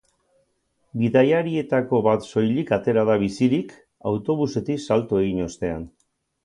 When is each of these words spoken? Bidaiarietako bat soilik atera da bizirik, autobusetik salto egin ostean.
Bidaiarietako 1.01 2.01
bat 2.09 2.27
soilik 2.29 2.73
atera 2.79 3.05
da 3.13 3.21
bizirik, 3.27 3.79
autobusetik 4.15 4.85
salto 4.89 5.25
egin 5.27 5.49
ostean. 5.51 5.89